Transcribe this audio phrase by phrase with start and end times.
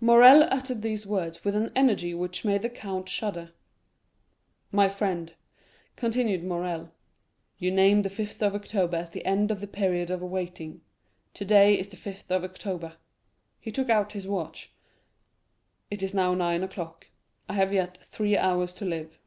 [0.00, 3.50] Morrel uttered these words with an energy which made the count shudder.
[4.72, 5.34] "My friend,"
[5.96, 6.92] continued Morrel,
[7.58, 11.88] "you named the fifth of October as the end of the period of waiting,—today is
[11.88, 12.96] the fifth of October,"
[13.60, 14.72] he took out his watch,
[15.90, 19.18] "it is now nine o'clock,—I have yet three hours to live."